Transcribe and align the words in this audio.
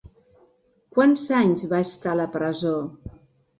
Quants 0.95 1.27
anys 1.41 1.67
va 1.75 1.83
estar 1.89 2.11
a 2.17 2.21
la 2.23 2.29
presó? 2.39 2.75